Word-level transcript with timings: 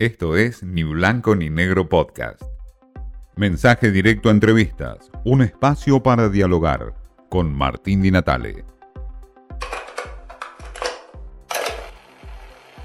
Esto 0.00 0.34
es 0.34 0.62
Ni 0.62 0.82
Blanco 0.82 1.36
ni 1.36 1.50
Negro 1.50 1.90
Podcast. 1.90 2.40
Mensaje 3.36 3.90
directo 3.90 4.30
a 4.30 4.32
entrevistas, 4.32 5.12
un 5.26 5.42
espacio 5.42 6.02
para 6.02 6.30
dialogar 6.30 6.94
con 7.28 7.52
Martín 7.52 8.00
Di 8.00 8.10
Natale. 8.10 8.64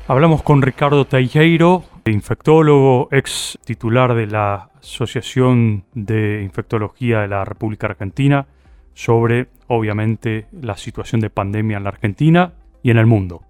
Hablamos 0.09 0.43
con 0.43 0.61
Ricardo 0.61 1.05
Teijeiro, 1.05 1.85
infectólogo, 2.03 3.07
ex 3.13 3.57
titular 3.63 4.13
de 4.13 4.27
la 4.27 4.71
Asociación 4.81 5.85
de 5.93 6.43
Infectología 6.43 7.21
de 7.21 7.29
la 7.29 7.45
República 7.45 7.87
Argentina, 7.87 8.45
sobre, 8.93 9.47
obviamente, 9.67 10.47
la 10.51 10.75
situación 10.75 11.21
de 11.21 11.29
pandemia 11.29 11.77
en 11.77 11.83
la 11.85 11.91
Argentina 11.91 12.55
y 12.83 12.91
en 12.91 12.97
el 12.97 13.05
mundo. 13.05 13.41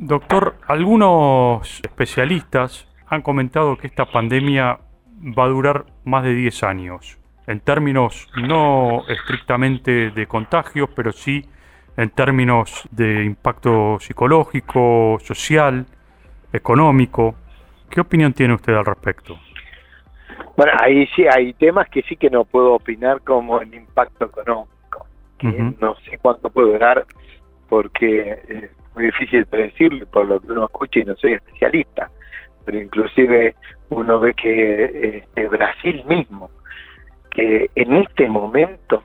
Doctor, 0.00 0.54
algunos 0.68 1.80
especialistas 1.82 2.86
han 3.08 3.20
comentado 3.20 3.76
que 3.76 3.88
esta 3.88 4.06
pandemia 4.06 4.78
va 5.36 5.44
a 5.44 5.48
durar 5.48 5.86
más 6.04 6.22
de 6.22 6.34
10 6.34 6.62
años, 6.62 7.18
en 7.48 7.58
términos 7.58 8.28
no 8.40 9.02
estrictamente 9.08 10.10
de 10.10 10.26
contagios, 10.28 10.88
pero 10.94 11.10
sí 11.10 11.44
en 11.96 12.10
términos 12.10 12.88
de 12.92 13.24
impacto 13.24 13.98
psicológico, 13.98 15.18
social, 15.20 15.84
económico. 16.52 17.34
¿Qué 17.90 18.00
opinión 18.00 18.32
tiene 18.32 18.54
usted 18.54 18.74
al 18.74 18.86
respecto? 18.86 19.36
Bueno, 20.56 20.74
ahí 20.80 21.08
sí 21.16 21.24
hay 21.28 21.54
temas 21.54 21.88
que 21.88 22.02
sí 22.02 22.14
que 22.14 22.30
no 22.30 22.44
puedo 22.44 22.74
opinar 22.74 23.22
como 23.22 23.60
el 23.60 23.74
impacto 23.74 24.26
económico. 24.26 25.08
No 25.80 25.96
sé 26.04 26.18
cuánto 26.18 26.50
puede 26.50 26.72
durar 26.74 27.04
porque 27.68 28.30
es 28.48 28.77
muy 28.98 29.06
difícil 29.06 29.46
predecirlo 29.46 30.06
por 30.06 30.26
lo 30.26 30.40
que 30.40 30.50
uno 30.50 30.64
escucha 30.64 30.98
y 30.98 31.04
no 31.04 31.14
soy 31.16 31.34
especialista. 31.34 32.10
Pero 32.64 32.78
inclusive 32.80 33.54
uno 33.90 34.18
ve 34.18 34.34
que 34.34 35.18
este, 35.18 35.46
Brasil 35.46 36.04
mismo, 36.06 36.50
que 37.30 37.70
en 37.76 37.94
este 37.94 38.28
momento 38.28 39.04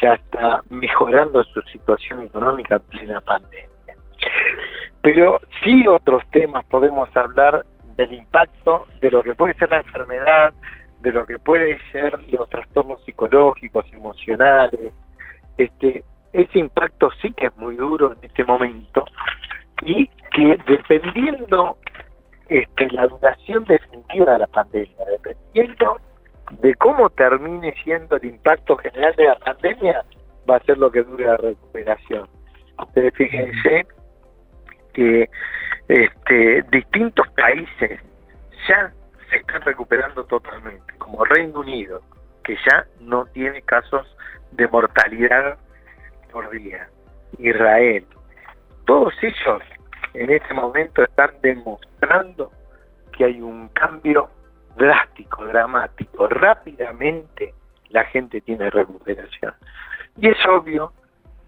ya 0.00 0.14
está 0.14 0.62
mejorando 0.70 1.44
su 1.44 1.60
situación 1.62 2.22
económica 2.22 2.76
en 2.76 2.82
plena 2.82 3.20
pandemia. 3.20 3.68
Pero 5.02 5.40
sí 5.62 5.86
otros 5.86 6.22
temas 6.30 6.64
podemos 6.64 7.14
hablar 7.14 7.66
del 7.96 8.14
impacto 8.14 8.86
de 9.02 9.10
lo 9.10 9.22
que 9.22 9.34
puede 9.34 9.52
ser 9.54 9.70
la 9.70 9.78
enfermedad, 9.78 10.54
de 11.00 11.12
lo 11.12 11.26
que 11.26 11.38
puede 11.38 11.78
ser 11.92 12.18
los 12.32 12.48
trastornos 12.48 13.04
psicológicos, 13.04 13.84
emocionales. 13.92 14.94
Este, 15.58 16.02
ese 16.34 16.58
impacto 16.58 17.10
sí 17.22 17.32
que 17.32 17.46
es 17.46 17.56
muy 17.56 17.76
duro 17.76 18.12
en 18.12 18.18
este 18.22 18.44
momento 18.44 19.04
y 19.82 20.08
que 20.32 20.58
dependiendo 20.66 21.78
este, 22.48 22.90
la 22.90 23.06
duración 23.06 23.64
definitiva 23.64 24.32
de 24.32 24.38
la 24.40 24.46
pandemia, 24.48 25.04
dependiendo 25.12 26.00
de 26.60 26.74
cómo 26.74 27.08
termine 27.10 27.72
siendo 27.84 28.16
el 28.16 28.24
impacto 28.24 28.76
general 28.76 29.14
de 29.14 29.24
la 29.26 29.36
pandemia, 29.36 30.04
va 30.50 30.56
a 30.56 30.60
ser 30.64 30.76
lo 30.78 30.90
que 30.90 31.04
dure 31.04 31.24
la 31.24 31.36
recuperación. 31.36 32.28
Ustedes 32.80 33.14
fíjense 33.14 33.86
que 34.92 35.30
este, 35.86 36.62
distintos 36.72 37.28
países 37.36 38.00
ya 38.68 38.92
se 39.30 39.36
están 39.36 39.62
recuperando 39.62 40.24
totalmente, 40.24 40.94
como 40.98 41.24
Reino 41.24 41.60
Unido, 41.60 42.02
que 42.42 42.56
ya 42.56 42.86
no 43.00 43.24
tiene 43.26 43.62
casos 43.62 44.04
de 44.50 44.66
mortalidad 44.66 45.58
Israel, 47.38 48.06
todos 48.86 49.14
ellos 49.22 49.62
en 50.14 50.30
este 50.30 50.54
momento 50.54 51.02
están 51.02 51.30
demostrando 51.42 52.52
que 53.12 53.24
hay 53.24 53.40
un 53.40 53.68
cambio 53.68 54.28
drástico, 54.76 55.44
dramático, 55.46 56.26
rápidamente 56.28 57.54
la 57.90 58.04
gente 58.04 58.40
tiene 58.40 58.70
recuperación. 58.70 59.54
Y 60.16 60.28
es 60.28 60.36
obvio 60.46 60.92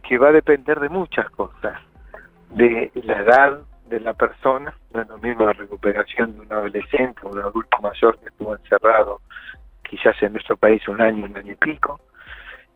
que 0.03 0.19
va 0.19 0.29
a 0.29 0.33
depender 0.33 0.79
de 0.81 0.89
muchas 0.89 1.29
cosas, 1.31 1.81
de 2.51 2.91
la 2.95 3.21
edad 3.21 3.61
de 3.89 4.01
la 4.01 4.15
persona, 4.15 4.75
no 4.93 5.03
es 5.03 5.09
lo 5.09 5.19
mismo 5.19 5.47
la 5.47 5.53
recuperación 5.53 6.35
de 6.35 6.41
un 6.41 6.53
adolescente 6.53 7.21
o 7.23 7.29
un 7.29 7.39
adulto 7.39 7.79
mayor 7.81 8.19
que 8.19 8.29
estuvo 8.29 8.55
encerrado 8.55 9.21
quizás 9.83 10.21
en 10.23 10.33
nuestro 10.33 10.57
país 10.57 10.87
un 10.89 11.01
año, 11.01 11.25
un 11.25 11.37
año 11.37 11.53
y 11.53 11.57
pico, 11.57 12.01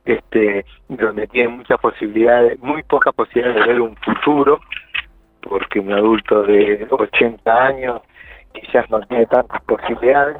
este, 0.04 0.64
donde 0.88 1.26
tiene 1.28 1.48
muchas 1.48 1.78
posibilidades, 1.80 2.58
muy 2.60 2.82
pocas 2.82 3.14
posibilidades 3.14 3.60
de 3.60 3.72
ver 3.72 3.80
un 3.80 3.96
futuro, 3.96 4.60
porque 5.42 5.80
un 5.80 5.92
adulto 5.92 6.42
de 6.42 6.86
80 6.90 7.66
años 7.66 8.00
quizás 8.52 8.88
no 8.90 9.00
tiene 9.02 9.26
tantas 9.26 9.62
posibilidades. 9.62 10.38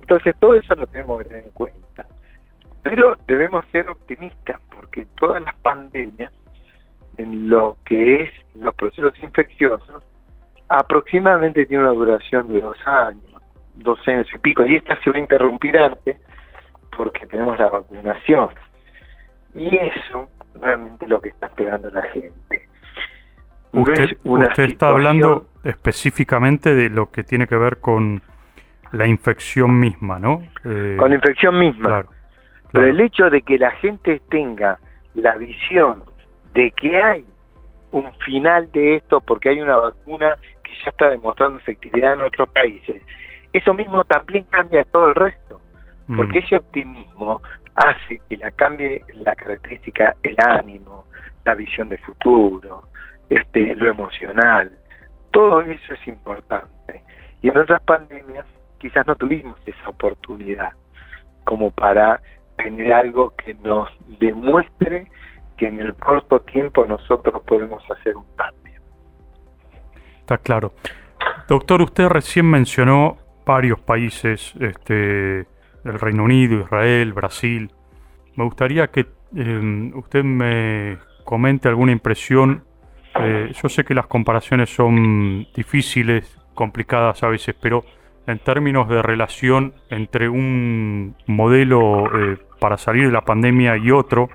Entonces 0.00 0.34
todo 0.38 0.54
eso 0.54 0.74
lo 0.74 0.86
tenemos 0.86 1.18
que 1.18 1.28
tener 1.28 1.44
en 1.44 1.50
cuenta. 1.50 2.06
Pero 2.82 3.16
debemos 3.26 3.64
ser 3.72 3.88
optimistas 3.88 4.60
porque 4.74 5.06
todas 5.18 5.42
las 5.42 5.54
pandemias, 5.56 6.32
en 7.16 7.48
lo 7.48 7.76
que 7.84 8.22
es 8.22 8.30
los 8.54 8.74
procesos 8.74 9.12
infecciosos, 9.22 10.04
aproximadamente 10.68 11.66
tiene 11.66 11.82
una 11.84 11.92
duración 11.92 12.48
de 12.48 12.60
dos 12.60 12.76
años, 12.86 13.24
dos 13.74 13.98
años 14.06 14.26
y 14.32 14.38
pico, 14.38 14.64
y 14.64 14.76
esta 14.76 15.00
se 15.02 15.10
va 15.10 15.16
a 15.16 15.20
interrumpir 15.20 15.76
antes 15.78 16.16
porque 16.96 17.26
tenemos 17.26 17.58
la 17.58 17.68
vacunación. 17.68 18.50
Y 19.56 19.74
eso 19.74 20.28
realmente 20.60 21.04
es 21.04 21.10
lo 21.10 21.20
que 21.20 21.30
está 21.30 21.46
esperando 21.46 21.90
la 21.90 22.02
gente. 22.02 22.68
Usted, 23.72 24.16
está 24.58 24.88
hablando 24.88 25.46
específicamente 25.64 26.74
de 26.74 26.88
lo 26.88 27.10
que 27.10 27.24
tiene 27.24 27.46
que 27.46 27.56
ver 27.56 27.78
con 27.78 28.22
la 28.92 29.06
infección 29.06 29.78
misma, 29.78 30.18
¿no? 30.18 30.42
Eh, 30.64 30.96
con 30.98 31.10
la 31.10 31.16
infección 31.16 31.58
misma. 31.58 32.06
Pero 32.72 32.86
el 32.86 33.00
hecho 33.00 33.28
de 33.30 33.42
que 33.42 33.58
la 33.58 33.70
gente 33.72 34.20
tenga 34.30 34.78
la 35.14 35.36
visión 35.36 36.04
de 36.54 36.70
que 36.72 37.02
hay 37.02 37.24
un 37.90 38.12
final 38.24 38.70
de 38.72 38.96
esto 38.96 39.20
porque 39.20 39.50
hay 39.50 39.60
una 39.60 39.76
vacuna 39.76 40.36
que 40.62 40.72
ya 40.84 40.90
está 40.90 41.10
demostrando 41.10 41.58
efectividad 41.58 42.14
en 42.14 42.22
otros 42.22 42.48
países, 42.50 43.02
eso 43.52 43.74
mismo 43.74 44.04
también 44.04 44.44
cambia 44.50 44.84
todo 44.84 45.08
el 45.08 45.14
resto, 45.14 45.60
porque 46.14 46.40
mm. 46.40 46.44
ese 46.44 46.56
optimismo 46.56 47.42
hace 47.76 48.20
que 48.28 48.36
la 48.38 48.50
cambie 48.50 49.04
la 49.14 49.34
característica, 49.34 50.16
el 50.22 50.36
ánimo, 50.38 51.04
la 51.44 51.54
visión 51.54 51.88
de 51.88 51.98
futuro, 51.98 52.88
este, 53.28 53.74
lo 53.76 53.90
emocional, 53.90 54.72
todo 55.30 55.60
eso 55.60 55.94
es 55.94 56.08
importante. 56.08 57.02
Y 57.42 57.48
en 57.48 57.58
otras 57.58 57.82
pandemias 57.82 58.46
quizás 58.78 59.06
no 59.06 59.14
tuvimos 59.14 59.58
esa 59.66 59.88
oportunidad 59.88 60.72
como 61.44 61.70
para 61.70 62.20
tener 62.56 62.92
algo 62.92 63.34
que 63.36 63.54
nos 63.54 63.88
demuestre 64.18 65.10
que 65.56 65.68
en 65.68 65.80
el 65.80 65.94
corto 65.94 66.40
tiempo 66.40 66.84
nosotros 66.86 67.42
podemos 67.46 67.82
hacer 67.90 68.16
un 68.16 68.26
cambio. 68.36 68.80
Está 70.20 70.38
claro. 70.38 70.72
Doctor, 71.48 71.82
usted 71.82 72.08
recién 72.08 72.46
mencionó 72.46 73.18
varios 73.44 73.78
países, 73.80 74.54
este, 74.60 75.46
el 75.86 75.98
Reino 75.98 76.24
Unido, 76.24 76.60
Israel, 76.60 77.12
Brasil. 77.12 77.70
Me 78.34 78.44
gustaría 78.44 78.88
que 78.88 79.06
eh, 79.34 79.90
usted 79.94 80.24
me 80.24 80.98
comente 81.24 81.68
alguna 81.68 81.92
impresión 81.92 82.62
eh, 83.20 83.52
yo 83.62 83.68
sé 83.68 83.84
que 83.84 83.94
las 83.94 84.06
comparaciones 84.06 84.74
son 84.74 85.46
difíciles, 85.54 86.38
complicadas 86.54 87.22
a 87.22 87.28
veces, 87.28 87.54
pero 87.60 87.84
en 88.26 88.38
términos 88.38 88.88
de 88.88 89.02
relación 89.02 89.74
entre 89.90 90.28
un 90.28 91.14
modelo 91.26 92.06
eh, 92.14 92.38
para 92.58 92.76
salir 92.76 93.06
de 93.06 93.12
la 93.12 93.22
pandemia 93.22 93.76
y 93.76 93.90
otro, 93.90 94.28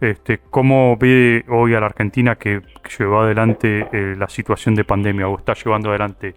este, 0.00 0.38
¿cómo 0.50 0.96
ve 0.96 1.44
hoy 1.48 1.74
a 1.74 1.80
la 1.80 1.86
Argentina 1.86 2.36
que, 2.36 2.62
lleva 2.98 3.24
adelante 3.24 3.88
eh, 3.92 4.14
la 4.16 4.28
situación 4.28 4.74
de 4.74 4.84
pandemia 4.84 5.26
o 5.26 5.38
está 5.38 5.54
llevando 5.54 5.88
adelante 5.88 6.34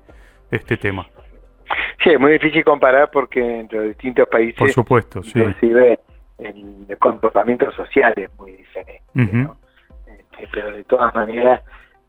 este 0.49 0.77
tema? 0.77 1.07
Sí, 2.03 2.11
es 2.11 2.19
muy 2.19 2.33
difícil 2.33 2.63
comparar 2.63 3.09
porque 3.11 3.59
entre 3.59 3.79
los 3.79 3.87
distintos 3.89 4.27
países, 4.27 4.57
por 4.57 4.71
supuesto, 4.71 5.23
sí. 5.23 5.39
inclusive 5.39 5.99
el 6.37 6.97
comportamiento 6.99 7.71
social 7.71 8.13
es 8.15 8.29
muy 8.37 8.51
diferente. 8.53 9.01
Este, 9.15 10.47
pero 10.51 10.71
de 10.71 10.83
todas 10.83 11.13
maneras 11.15 11.61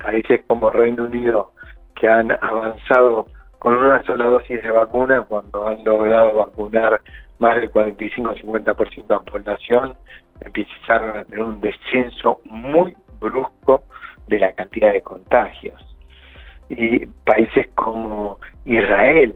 países 0.03 0.43
como 0.47 0.71
Reino 0.71 1.05
Unido 1.05 1.53
que 1.95 2.09
han 2.09 2.31
avanzado 2.33 3.27
con 3.59 3.75
una 3.77 4.03
sola 4.05 4.27
dosis 4.27 4.63
de 4.63 4.71
vacuna 4.71 5.23
cuando 5.23 5.67
han 5.67 5.83
logrado 5.85 6.35
vacunar 6.35 7.01
más 7.39 7.57
del 7.57 7.71
45-50% 7.73 9.07
de 9.07 9.15
la 9.15 9.21
población, 9.21 9.95
empezaron 10.41 11.17
a 11.17 11.25
tener 11.25 11.43
un 11.43 11.61
descenso 11.61 12.41
muy 12.45 12.97
brusco 13.21 13.85
de 14.29 14.39
la 14.39 14.53
cantidad 14.53 14.93
de 14.93 15.03
contagios. 15.03 15.85
Y 16.69 17.07
países 17.07 17.69
como 17.75 18.39
Israel, 18.65 19.35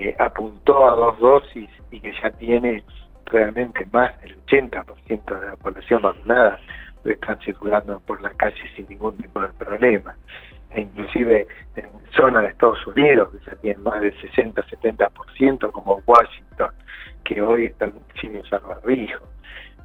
que 0.00 0.14
apuntó 0.18 0.88
a 0.88 0.94
dos 0.94 1.18
dosis 1.18 1.70
y 1.90 2.00
que 2.00 2.12
ya 2.22 2.30
tiene 2.32 2.84
realmente 3.26 3.86
más 3.92 4.20
del 4.20 4.36
80% 4.44 5.40
de 5.40 5.46
la 5.46 5.56
población 5.56 6.02
vacunada, 6.02 6.60
están 7.04 7.38
circulando 7.40 8.00
por 8.00 8.20
la 8.20 8.30
calle 8.30 8.60
sin 8.74 8.86
ningún 8.88 9.16
tipo 9.16 9.40
de 9.40 9.48
problema. 9.48 10.14
e 10.72 10.82
inclusive 10.82 11.46
en 11.76 11.88
zonas 12.14 12.42
de 12.42 12.48
Estados 12.50 12.86
Unidos, 12.86 13.30
que 13.30 13.50
se 13.50 13.56
tienen 13.56 13.82
más 13.82 14.00
del 14.00 14.14
60-70%, 14.20 15.70
como 15.70 16.02
Washington, 16.04 16.70
que 17.24 17.40
hoy 17.40 17.66
están 17.66 17.94
sin 18.20 18.36
usar 18.36 18.60
barbijo. 18.62 19.24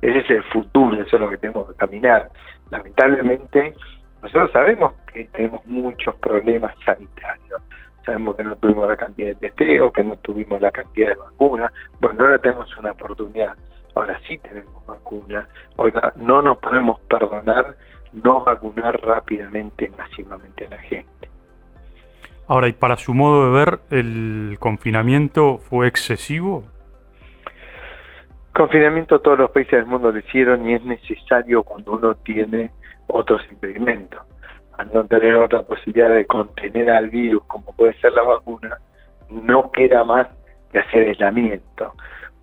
Ese 0.02 0.20
es 0.20 0.30
el 0.30 0.44
futuro, 0.46 1.02
eso 1.02 1.16
es 1.16 1.22
lo 1.22 1.30
que 1.30 1.38
tenemos 1.38 1.70
que 1.70 1.76
caminar. 1.76 2.30
Lamentablemente, 2.72 3.76
nosotros 4.22 4.52
sabemos 4.52 4.94
que 5.14 5.26
tenemos 5.26 5.66
muchos 5.68 6.16
problemas 6.16 6.74
sanitarios. 6.84 7.62
Sabemos 8.12 8.36
que 8.36 8.44
no 8.44 8.56
tuvimos 8.58 8.90
la 8.90 8.98
cantidad 8.98 9.30
de 9.30 9.36
testeo, 9.36 9.92
que 9.92 10.04
no 10.04 10.18
tuvimos 10.18 10.60
la 10.60 10.72
cantidad 10.72 11.10
de 11.10 11.16
vacunas. 11.16 11.72
Bueno, 12.02 12.24
ahora 12.24 12.40
tenemos 12.40 12.78
una 12.78 12.92
oportunidad. 12.92 13.56
Ahora 13.96 14.20
sí 14.28 14.38
tenemos 14.40 14.86
vacunas. 14.86 15.48
Oiga, 15.78 16.12
no 16.18 16.42
nos 16.42 16.58
podemos 16.58 17.00
perdonar 17.02 17.78
no 18.12 18.44
vacunar 18.44 19.00
rápidamente, 19.02 19.90
masivamente 19.98 20.66
a 20.66 20.72
la 20.72 20.78
gente. 20.80 21.30
Ahora, 22.48 22.68
y 22.68 22.74
para 22.74 22.98
su 22.98 23.14
modo 23.14 23.46
de 23.46 23.66
ver, 23.66 23.80
¿el 23.92 24.58
confinamiento 24.60 25.58
fue 25.58 25.88
excesivo? 25.88 26.66
Confinamiento 28.54 29.22
todos 29.22 29.40
los 29.40 29.52
países 29.52 29.72
del 29.72 29.86
mundo 29.86 30.12
lo 30.12 30.20
hicieron 30.20 30.70
y 30.70 30.74
es 30.74 30.84
necesario 30.84 31.64
cuando 31.64 31.94
uno 31.94 32.16
tiene 32.16 32.72
otros 33.08 33.42
impedimentos. 33.50 34.20
Al 34.82 34.92
no 34.92 35.06
tener 35.06 35.36
otra 35.36 35.62
posibilidad 35.62 36.10
de 36.10 36.26
contener 36.26 36.90
al 36.90 37.12
virus, 37.12 37.44
como 37.46 37.72
puede 37.76 37.94
ser 38.00 38.14
la 38.14 38.24
vacuna, 38.24 38.80
no 39.30 39.72
queda 39.72 40.04
más 40.04 40.28
que 40.72 40.80
hacer 40.80 41.10
aislamiento. 41.10 41.94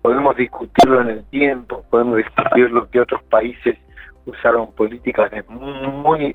Podemos 0.01 0.37
discutirlo 0.37 1.01
en 1.01 1.09
el 1.09 1.25
tiempo, 1.25 1.83
podemos 1.89 2.15
discutir 2.15 2.71
lo 2.71 2.89
que 2.89 3.01
otros 3.01 3.21
países 3.23 3.77
usaron 4.25 4.71
políticas 4.73 5.29
de 5.31 5.43
muy 5.43 6.33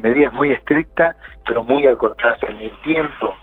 medidas 0.00 0.32
muy 0.32 0.52
estrictas, 0.52 1.16
pero 1.44 1.64
muy 1.64 1.88
acortadas 1.88 2.40
en 2.44 2.58
el 2.58 2.82
tiempo. 2.82 3.34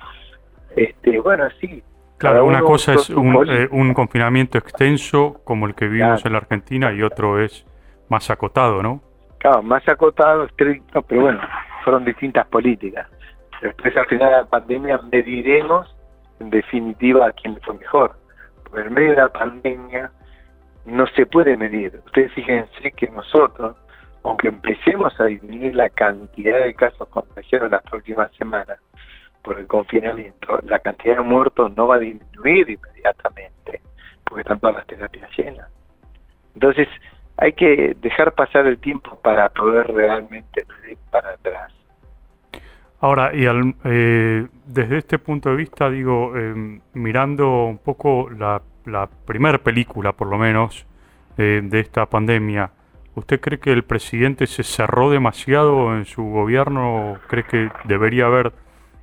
Este, 0.77 1.19
bueno, 1.19 1.49
sí. 1.59 1.83
Claro, 2.17 2.45
una 2.45 2.61
cosa 2.61 2.93
es 2.93 3.09
eh, 3.09 3.67
un, 3.71 3.93
confinamiento 3.93 4.57
extenso 4.57 5.41
como 5.43 5.67
el 5.67 5.75
que 5.75 5.89
vivimos 5.89 6.25
en 6.25 6.31
la 6.31 6.37
Argentina 6.37 6.93
y 6.93 7.01
otro 7.01 7.43
es 7.43 7.65
más 8.07 8.29
acotado, 8.29 8.81
¿no? 8.81 9.01
Claro, 9.39 9.63
más 9.63 9.85
acotado, 9.87 10.45
estricto, 10.45 11.01
pero 11.01 11.23
bueno, 11.23 11.41
fueron 11.89 12.05
distintas 12.05 12.45
políticas. 12.49 13.07
Después 13.63 13.97
al 13.97 14.05
final 14.05 14.29
de 14.29 14.37
la 14.37 14.45
pandemia 14.45 14.99
mediremos 15.11 15.91
en 16.39 16.51
definitiva 16.51 17.25
a 17.25 17.31
quién 17.31 17.59
fue 17.61 17.79
mejor. 17.79 18.15
Porque 18.63 18.87
en 18.87 18.93
medio 18.93 19.09
de 19.09 19.15
la 19.15 19.29
pandemia 19.29 20.11
no 20.85 21.07
se 21.07 21.25
puede 21.25 21.57
medir. 21.57 21.99
Ustedes 22.05 22.31
fíjense 22.33 22.91
que 22.91 23.07
nosotros, 23.07 23.75
aunque 24.23 24.49
empecemos 24.49 25.19
a 25.19 25.25
disminuir 25.25 25.73
la 25.73 25.89
cantidad 25.89 26.63
de 26.63 26.75
casos 26.75 27.07
contagiados 27.07 27.65
en 27.65 27.71
las 27.71 27.81
próximas 27.81 28.31
semanas 28.35 28.77
por 29.41 29.57
el 29.57 29.65
confinamiento, 29.65 30.59
la 30.67 30.77
cantidad 30.77 31.15
de 31.15 31.23
muertos 31.23 31.75
no 31.75 31.87
va 31.87 31.95
a 31.95 31.99
disminuir 31.99 32.69
inmediatamente, 32.69 33.81
porque 34.25 34.41
están 34.41 34.59
todas 34.59 34.75
las 34.75 34.85
terapias 34.85 35.27
llenas. 35.35 35.67
Entonces, 36.53 36.87
hay 37.37 37.53
que 37.53 37.95
dejar 37.99 38.35
pasar 38.35 38.67
el 38.67 38.77
tiempo 38.77 39.19
para 39.23 39.49
poder 39.49 39.87
realmente 39.87 40.67
para 41.09 41.31
atrás. 41.31 41.78
Ahora, 43.01 43.31
y 43.33 43.45
eh, 43.45 44.47
desde 44.65 44.97
este 44.97 45.19
punto 45.19 45.49
de 45.49 45.55
vista, 45.55 45.89
digo, 45.89 46.33
eh, 46.35 46.79
mirando 46.93 47.65
un 47.65 47.77
poco 47.77 48.29
la 48.29 48.61
la 48.89 49.07
primera 49.25 49.57
película, 49.57 50.13
por 50.13 50.27
lo 50.27 50.37
menos, 50.37 50.85
de 51.37 51.79
esta 51.79 52.05
pandemia, 52.05 52.71
¿usted 53.15 53.39
cree 53.39 53.59
que 53.59 53.71
el 53.71 53.83
presidente 53.83 54.45
se 54.45 54.61
cerró 54.61 55.09
demasiado 55.09 55.95
en 55.95 56.03
su 56.03 56.21
gobierno? 56.21 57.17
¿Cree 57.27 57.45
que 57.45 57.69
debería 57.85 58.25
haber 58.25 58.51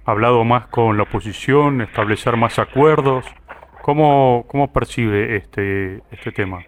hablado 0.04 0.44
más 0.44 0.66
con 0.66 0.99
la 0.99 1.04
oposición, 1.04 1.81
establecer 1.81 2.37
más 2.37 2.58
acuerdos? 2.58 3.25
¿Cómo, 3.81 4.44
cómo 4.49 4.70
percibe 4.70 5.37
este, 5.37 6.02
este 6.10 6.31
tema? 6.31 6.62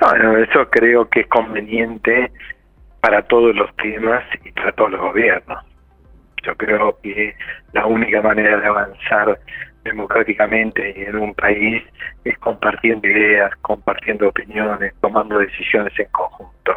Bueno, 0.00 0.36
eso 0.36 0.70
creo 0.70 1.08
que 1.08 1.20
es 1.20 1.26
conveniente 1.26 2.30
para 3.00 3.22
todos 3.22 3.56
los 3.56 3.74
temas 3.74 4.22
y 4.44 4.52
para 4.52 4.70
todos 4.70 4.92
los 4.92 5.00
gobiernos. 5.00 5.58
Yo 6.46 6.54
creo 6.56 6.98
que 7.02 7.34
la 7.72 7.86
única 7.86 8.22
manera 8.22 8.58
de 8.58 8.66
avanzar 8.66 9.38
democráticamente 9.82 11.08
en 11.08 11.16
un 11.16 11.34
país 11.34 11.82
es 12.24 12.38
compartiendo 12.38 13.06
ideas, 13.08 13.50
compartiendo 13.62 14.28
opiniones, 14.28 14.94
tomando 15.00 15.38
decisiones 15.38 15.92
en 15.98 16.08
conjunto. 16.10 16.72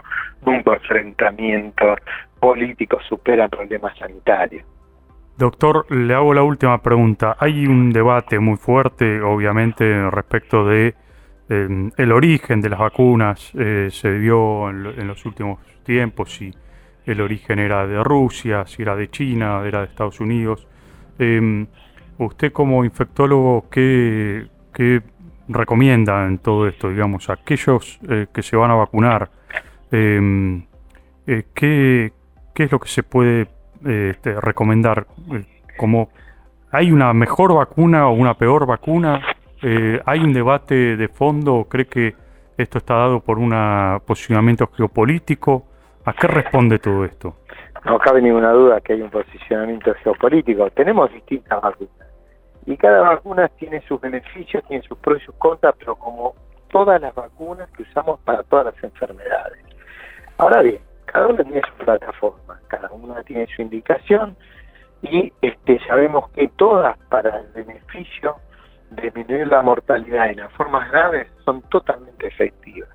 Nunca 0.45 0.73
enfrentamientos 0.73 1.99
políticos 2.39 3.03
superan 3.07 3.49
problemas 3.49 3.97
sanitarios. 3.97 4.65
Doctor, 5.37 5.85
le 5.89 6.13
hago 6.13 6.33
la 6.33 6.43
última 6.43 6.81
pregunta. 6.81 7.37
Hay 7.39 7.65
un 7.65 7.91
debate 7.91 8.39
muy 8.39 8.57
fuerte, 8.57 9.21
obviamente, 9.21 10.09
respecto 10.11 10.65
de 10.65 10.95
em, 11.47 11.91
el 11.95 12.11
origen 12.11 12.59
de 12.59 12.69
las 12.69 12.79
vacunas. 12.79 13.51
Eh, 13.57 13.87
se 13.89 14.11
vio 14.17 14.69
en, 14.69 15.07
los 15.07 15.25
últimos 15.25 15.59
tiempos 15.83 16.33
si 16.33 16.53
el 17.11 17.21
origen 17.21 17.59
era 17.59 17.87
de 17.87 18.03
Rusia, 18.03 18.65
si 18.67 18.81
era 18.81 18.95
de 18.95 19.09
China, 19.09 19.61
era 19.65 19.79
de 19.79 19.85
Estados 19.85 20.19
Unidos. 20.19 20.67
Em, 21.17 21.67
Usted 22.19 22.51
como 22.51 22.83
infectólogo, 22.83 23.69
¿qué, 23.71 24.45
recomienda 25.47 26.27
en 26.27 26.37
todo 26.39 26.67
esto? 26.67 26.89
Digamos, 26.89 27.29
aquellos 27.29 27.97
eh, 28.09 28.27
que 28.33 28.43
se 28.43 28.57
van 28.57 28.71
a 28.71 28.75
vacunar, 28.75 29.31
em, 29.89 30.63
eh, 31.25 31.43
¿qué, 31.53 32.11
es 32.55 32.71
lo 32.71 32.79
que 32.79 32.89
se 32.89 33.03
puede 33.03 33.47
eh, 33.85 34.11
este, 34.11 34.39
recomendar? 34.39 35.07
como 35.77 36.09
¿Hay 36.71 36.91
una 36.91 37.13
mejor 37.13 37.53
vacuna 37.53 38.09
o 38.09 38.11
una 38.11 38.33
peor 38.33 38.65
vacuna? 38.65 39.21
¿Hay 40.05 40.19
un 40.19 40.33
debate 40.33 40.97
de 40.97 41.07
fondo? 41.07 41.67
¿Cree 41.69 41.87
que 41.87 42.15
esto 42.57 42.79
está 42.79 42.95
dado 42.95 43.21
por 43.21 43.39
un 43.39 43.53
posicionamiento 44.05 44.69
geopolítico? 44.75 45.68
¿A 46.09 46.13
qué 46.13 46.25
responde 46.25 46.79
todo 46.79 47.05
esto? 47.05 47.35
No 47.85 47.99
cabe 47.99 48.19
ninguna 48.19 48.51
duda 48.51 48.81
que 48.81 48.93
hay 48.93 49.01
un 49.03 49.11
posicionamiento 49.11 49.93
geopolítico. 50.01 50.67
Tenemos 50.71 51.13
distintas 51.13 51.61
vacunas 51.61 52.07
y 52.65 52.75
cada 52.77 53.01
vacuna 53.01 53.47
tiene 53.49 53.79
sus 53.87 54.01
beneficios, 54.01 54.63
tiene 54.67 54.81
sus 54.87 54.97
pros 54.97 55.21
y 55.21 55.31
pero 55.77 55.95
como 55.97 56.33
todas 56.71 56.99
las 56.99 57.13
vacunas 57.13 57.69
que 57.77 57.83
usamos 57.83 58.19
para 58.21 58.41
todas 58.41 58.73
las 58.73 58.83
enfermedades. 58.83 59.63
Ahora 60.39 60.63
bien, 60.63 60.79
cada 61.05 61.27
una 61.27 61.43
tiene 61.43 61.61
su 61.61 61.85
plataforma, 61.85 62.59
cada 62.69 62.89
una 62.89 63.21
tiene 63.21 63.45
su 63.55 63.61
indicación 63.61 64.35
y 65.03 65.31
este, 65.43 65.79
sabemos 65.85 66.31
que 66.31 66.47
todas 66.57 66.97
para 67.09 67.37
el 67.37 67.47
beneficio 67.53 68.37
de 68.89 69.03
disminuir 69.03 69.47
la 69.47 69.61
mortalidad 69.61 70.31
en 70.31 70.37
las 70.37 70.51
formas 70.53 70.89
graves 70.89 71.27
son 71.45 71.61
totalmente 71.69 72.25
efectivas. 72.25 72.89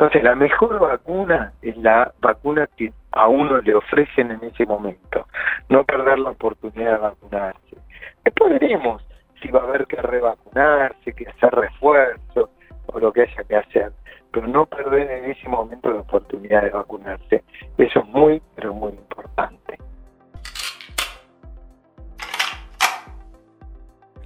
Entonces 0.00 0.22
la 0.22 0.34
mejor 0.34 0.78
vacuna 0.78 1.52
es 1.60 1.76
la 1.76 2.10
vacuna 2.22 2.66
que 2.74 2.90
a 3.12 3.28
uno 3.28 3.58
le 3.58 3.74
ofrecen 3.74 4.30
en 4.30 4.42
ese 4.44 4.64
momento, 4.64 5.26
no 5.68 5.84
perder 5.84 6.18
la 6.20 6.30
oportunidad 6.30 6.92
de 6.92 6.98
vacunarse. 7.00 7.76
Después 8.24 8.58
veremos 8.58 9.06
si 9.42 9.48
va 9.48 9.60
a 9.60 9.64
haber 9.64 9.86
que 9.86 9.96
revacunarse, 9.96 11.12
que 11.12 11.28
hacer 11.28 11.52
refuerzo 11.52 12.48
o 12.86 12.98
lo 12.98 13.12
que 13.12 13.24
haya 13.24 13.44
que 13.44 13.56
hacer, 13.56 13.92
pero 14.32 14.46
no 14.46 14.64
perder 14.64 15.10
en 15.10 15.32
ese 15.32 15.46
momento 15.50 15.92
la 15.92 16.00
oportunidad 16.00 16.62
de 16.62 16.70
vacunarse. 16.70 17.44
Eso 17.76 18.00
es 18.00 18.06
muy, 18.06 18.40
pero 18.54 18.72
muy 18.72 18.92
importante. 18.92 19.76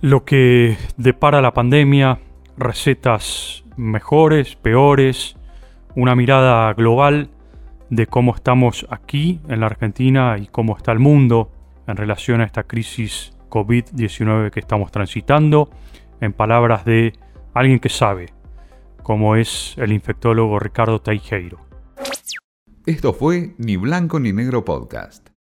Lo 0.00 0.24
que 0.24 0.76
depara 0.96 1.40
la 1.40 1.52
pandemia, 1.52 2.20
recetas 2.56 3.64
mejores, 3.76 4.54
peores, 4.54 5.36
una 5.96 6.14
mirada 6.14 6.72
global 6.74 7.30
de 7.90 8.06
cómo 8.06 8.34
estamos 8.34 8.86
aquí 8.90 9.40
en 9.48 9.60
la 9.60 9.66
Argentina 9.66 10.36
y 10.38 10.46
cómo 10.46 10.76
está 10.76 10.92
el 10.92 10.98
mundo 10.98 11.50
en 11.86 11.96
relación 11.96 12.40
a 12.40 12.44
esta 12.44 12.64
crisis 12.64 13.32
COVID-19 13.50 14.50
que 14.50 14.60
estamos 14.60 14.90
transitando, 14.90 15.70
en 16.20 16.32
palabras 16.32 16.84
de 16.84 17.12
alguien 17.52 17.78
que 17.78 17.88
sabe, 17.88 18.32
como 19.02 19.36
es 19.36 19.74
el 19.78 19.92
infectólogo 19.92 20.58
Ricardo 20.58 21.00
Teijeiro. 21.00 21.58
Esto 22.86 23.12
fue 23.12 23.54
Ni 23.58 23.76
Blanco 23.76 24.18
ni 24.18 24.32
Negro 24.32 24.64
Podcast. 24.64 25.33